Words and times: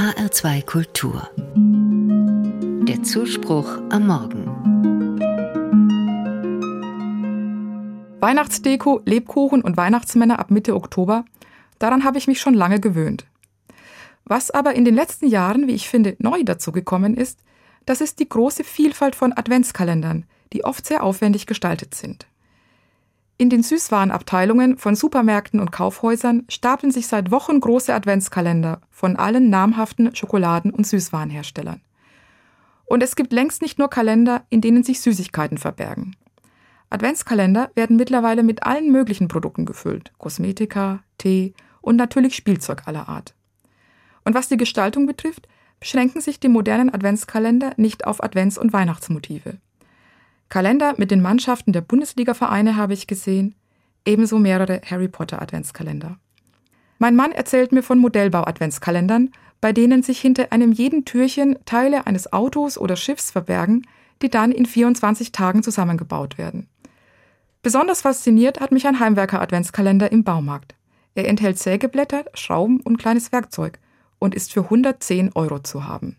HR2 0.00 0.64
Kultur. 0.64 1.28
Der 2.88 3.02
Zuspruch 3.02 3.82
am 3.90 4.06
Morgen. 4.06 4.46
Weihnachtsdeko, 8.18 9.02
Lebkuchen 9.04 9.60
und 9.60 9.76
Weihnachtsmänner 9.76 10.38
ab 10.38 10.50
Mitte 10.50 10.74
Oktober, 10.74 11.26
daran 11.78 12.02
habe 12.02 12.16
ich 12.16 12.26
mich 12.26 12.40
schon 12.40 12.54
lange 12.54 12.80
gewöhnt. 12.80 13.26
Was 14.24 14.50
aber 14.50 14.74
in 14.74 14.86
den 14.86 14.94
letzten 14.94 15.26
Jahren, 15.26 15.66
wie 15.66 15.74
ich 15.74 15.90
finde, 15.90 16.16
neu 16.18 16.44
dazu 16.44 16.72
gekommen 16.72 17.14
ist, 17.14 17.38
das 17.84 18.00
ist 18.00 18.20
die 18.20 18.28
große 18.30 18.64
Vielfalt 18.64 19.14
von 19.14 19.34
Adventskalendern, 19.36 20.24
die 20.54 20.64
oft 20.64 20.86
sehr 20.86 21.02
aufwendig 21.02 21.44
gestaltet 21.44 21.94
sind. 21.94 22.26
In 23.40 23.48
den 23.48 23.62
Süßwarenabteilungen 23.62 24.76
von 24.76 24.94
Supermärkten 24.94 25.60
und 25.60 25.72
Kaufhäusern 25.72 26.44
stapeln 26.50 26.92
sich 26.92 27.06
seit 27.06 27.30
Wochen 27.30 27.58
große 27.58 27.94
Adventskalender 27.94 28.82
von 28.90 29.16
allen 29.16 29.48
namhaften 29.48 30.14
Schokoladen- 30.14 30.70
und 30.70 30.86
Süßwarenherstellern. 30.86 31.80
Und 32.84 33.02
es 33.02 33.16
gibt 33.16 33.32
längst 33.32 33.62
nicht 33.62 33.78
nur 33.78 33.88
Kalender, 33.88 34.44
in 34.50 34.60
denen 34.60 34.82
sich 34.82 35.00
Süßigkeiten 35.00 35.56
verbergen. 35.56 36.16
Adventskalender 36.90 37.70
werden 37.74 37.96
mittlerweile 37.96 38.42
mit 38.42 38.64
allen 38.64 38.92
möglichen 38.92 39.28
Produkten 39.28 39.64
gefüllt. 39.64 40.12
Kosmetika, 40.18 41.02
Tee 41.16 41.54
und 41.80 41.96
natürlich 41.96 42.36
Spielzeug 42.36 42.82
aller 42.84 43.08
Art. 43.08 43.34
Und 44.22 44.34
was 44.34 44.50
die 44.50 44.58
Gestaltung 44.58 45.06
betrifft, 45.06 45.48
beschränken 45.78 46.20
sich 46.20 46.40
die 46.40 46.50
modernen 46.50 46.92
Adventskalender 46.92 47.72
nicht 47.78 48.06
auf 48.06 48.22
Advents- 48.22 48.58
und 48.58 48.74
Weihnachtsmotive. 48.74 49.56
Kalender 50.50 50.94
mit 50.96 51.12
den 51.12 51.22
Mannschaften 51.22 51.72
der 51.72 51.80
Bundesliga-Vereine 51.80 52.76
habe 52.76 52.92
ich 52.92 53.06
gesehen, 53.06 53.54
ebenso 54.04 54.38
mehrere 54.38 54.80
Harry 54.84 55.06
Potter 55.06 55.40
Adventskalender. 55.40 56.18
Mein 56.98 57.14
Mann 57.14 57.30
erzählt 57.30 57.70
mir 57.70 57.84
von 57.84 57.98
Modellbau-Adventskalendern, 58.00 59.30
bei 59.60 59.72
denen 59.72 60.02
sich 60.02 60.20
hinter 60.20 60.50
einem 60.50 60.72
jeden 60.72 61.04
Türchen 61.04 61.56
Teile 61.66 62.06
eines 62.06 62.32
Autos 62.32 62.78
oder 62.78 62.96
Schiffs 62.96 63.30
verbergen, 63.30 63.86
die 64.22 64.28
dann 64.28 64.50
in 64.50 64.66
24 64.66 65.30
Tagen 65.30 65.62
zusammengebaut 65.62 66.36
werden. 66.36 66.68
Besonders 67.62 68.02
fasziniert 68.02 68.60
hat 68.60 68.72
mich 68.72 68.86
ein 68.86 68.98
Heimwerker-Adventskalender 68.98 70.10
im 70.10 70.24
Baumarkt. 70.24 70.74
Er 71.14 71.28
enthält 71.28 71.58
Sägeblätter, 71.60 72.24
Schrauben 72.34 72.80
und 72.80 72.96
kleines 72.96 73.30
Werkzeug 73.30 73.78
und 74.18 74.34
ist 74.34 74.52
für 74.52 74.64
110 74.64 75.30
Euro 75.34 75.60
zu 75.60 75.86
haben. 75.86 76.16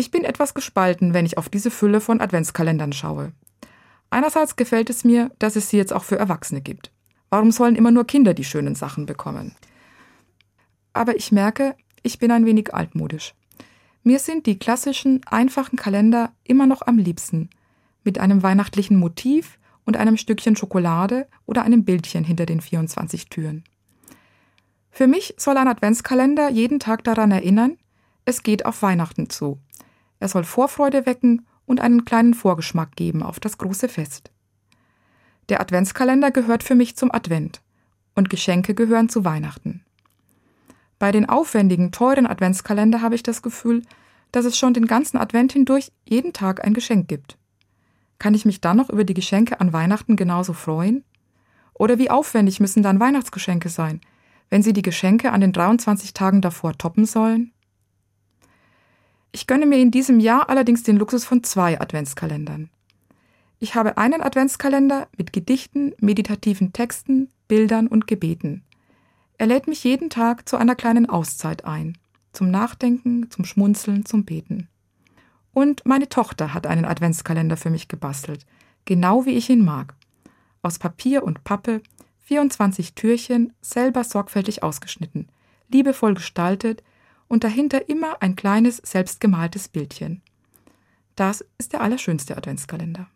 Ich 0.00 0.10
bin 0.10 0.24
etwas 0.24 0.54
gespalten, 0.54 1.12
wenn 1.12 1.26
ich 1.26 1.36
auf 1.36 1.50
diese 1.50 1.70
Fülle 1.70 2.00
von 2.00 2.22
Adventskalendern 2.22 2.94
schaue. 2.94 3.34
Einerseits 4.08 4.56
gefällt 4.56 4.88
es 4.88 5.04
mir, 5.04 5.30
dass 5.38 5.56
es 5.56 5.68
sie 5.68 5.76
jetzt 5.76 5.92
auch 5.92 6.04
für 6.04 6.16
Erwachsene 6.16 6.62
gibt. 6.62 6.90
Warum 7.28 7.52
sollen 7.52 7.76
immer 7.76 7.90
nur 7.90 8.06
Kinder 8.06 8.32
die 8.32 8.44
schönen 8.44 8.74
Sachen 8.74 9.04
bekommen? 9.04 9.54
Aber 10.94 11.16
ich 11.16 11.32
merke, 11.32 11.76
ich 12.02 12.18
bin 12.18 12.30
ein 12.30 12.46
wenig 12.46 12.72
altmodisch. 12.72 13.34
Mir 14.02 14.20
sind 14.20 14.46
die 14.46 14.58
klassischen, 14.58 15.20
einfachen 15.26 15.76
Kalender 15.76 16.32
immer 16.44 16.66
noch 16.66 16.80
am 16.80 16.96
liebsten, 16.96 17.50
mit 18.02 18.18
einem 18.18 18.42
weihnachtlichen 18.42 18.98
Motiv 18.98 19.58
und 19.84 19.98
einem 19.98 20.16
Stückchen 20.16 20.56
Schokolade 20.56 21.28
oder 21.44 21.62
einem 21.62 21.84
Bildchen 21.84 22.24
hinter 22.24 22.46
den 22.46 22.62
24 22.62 23.28
Türen. 23.28 23.64
Für 24.90 25.06
mich 25.06 25.34
soll 25.36 25.58
ein 25.58 25.68
Adventskalender 25.68 26.48
jeden 26.48 26.80
Tag 26.80 27.04
daran 27.04 27.32
erinnern, 27.32 27.76
es 28.24 28.42
geht 28.42 28.64
auf 28.64 28.80
Weihnachten 28.80 29.28
zu. 29.28 29.58
Er 30.20 30.28
soll 30.28 30.44
Vorfreude 30.44 31.06
wecken 31.06 31.46
und 31.66 31.80
einen 31.80 32.04
kleinen 32.04 32.34
Vorgeschmack 32.34 32.94
geben 32.94 33.22
auf 33.22 33.40
das 33.40 33.58
große 33.58 33.88
Fest. 33.88 34.30
Der 35.48 35.60
Adventskalender 35.60 36.30
gehört 36.30 36.62
für 36.62 36.76
mich 36.76 36.96
zum 36.96 37.12
Advent 37.12 37.60
und 38.14 38.30
Geschenke 38.30 38.74
gehören 38.74 39.08
zu 39.08 39.24
Weihnachten. 39.24 39.84
Bei 40.98 41.10
den 41.10 41.28
aufwendigen, 41.28 41.90
teuren 41.90 42.26
Adventskalender 42.26 43.00
habe 43.00 43.14
ich 43.14 43.22
das 43.22 43.42
Gefühl, 43.42 43.82
dass 44.32 44.44
es 44.44 44.58
schon 44.58 44.74
den 44.74 44.86
ganzen 44.86 45.16
Advent 45.16 45.52
hindurch 45.52 45.90
jeden 46.04 46.32
Tag 46.32 46.64
ein 46.64 46.74
Geschenk 46.74 47.08
gibt. 47.08 47.36
Kann 48.18 48.34
ich 48.34 48.44
mich 48.44 48.60
dann 48.60 48.76
noch 48.76 48.90
über 48.90 49.04
die 49.04 49.14
Geschenke 49.14 49.60
an 49.60 49.72
Weihnachten 49.72 50.16
genauso 50.16 50.52
freuen? 50.52 51.04
Oder 51.72 51.98
wie 51.98 52.10
aufwendig 52.10 52.60
müssen 52.60 52.82
dann 52.82 53.00
Weihnachtsgeschenke 53.00 53.70
sein, 53.70 54.02
wenn 54.50 54.62
sie 54.62 54.74
die 54.74 54.82
Geschenke 54.82 55.32
an 55.32 55.40
den 55.40 55.52
23 55.52 56.12
Tagen 56.12 56.42
davor 56.42 56.76
toppen 56.76 57.06
sollen? 57.06 57.52
Ich 59.32 59.46
gönne 59.46 59.66
mir 59.66 59.78
in 59.78 59.90
diesem 59.90 60.18
Jahr 60.18 60.48
allerdings 60.48 60.82
den 60.82 60.96
Luxus 60.96 61.24
von 61.24 61.44
zwei 61.44 61.80
Adventskalendern. 61.80 62.68
Ich 63.60 63.74
habe 63.74 63.98
einen 63.98 64.22
Adventskalender 64.22 65.08
mit 65.16 65.32
Gedichten, 65.32 65.92
meditativen 66.00 66.72
Texten, 66.72 67.28
Bildern 67.46 67.86
und 67.86 68.06
Gebeten. 68.06 68.64
Er 69.38 69.46
lädt 69.46 69.68
mich 69.68 69.84
jeden 69.84 70.10
Tag 70.10 70.48
zu 70.48 70.56
einer 70.56 70.74
kleinen 70.74 71.08
Auszeit 71.08 71.64
ein, 71.64 71.96
zum 72.32 72.50
Nachdenken, 72.50 73.30
zum 73.30 73.44
Schmunzeln, 73.44 74.04
zum 74.04 74.24
Beten. 74.24 74.68
Und 75.52 75.84
meine 75.86 76.08
Tochter 76.08 76.54
hat 76.54 76.66
einen 76.66 76.84
Adventskalender 76.84 77.56
für 77.56 77.70
mich 77.70 77.88
gebastelt, 77.88 78.46
genau 78.84 79.26
wie 79.26 79.32
ich 79.32 79.50
ihn 79.50 79.64
mag. 79.64 79.94
Aus 80.62 80.78
Papier 80.78 81.22
und 81.22 81.44
Pappe, 81.44 81.82
24 82.24 82.94
Türchen, 82.94 83.52
selber 83.60 84.04
sorgfältig 84.04 84.62
ausgeschnitten, 84.62 85.28
liebevoll 85.68 86.14
gestaltet, 86.14 86.82
und 87.30 87.44
dahinter 87.44 87.88
immer 87.88 88.20
ein 88.20 88.34
kleines 88.34 88.78
selbstgemaltes 88.78 89.68
Bildchen. 89.68 90.20
Das 91.14 91.44
ist 91.58 91.72
der 91.72 91.80
allerschönste 91.80 92.36
Adventskalender. 92.36 93.08